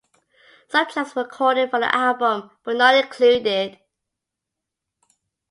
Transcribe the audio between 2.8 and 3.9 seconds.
included.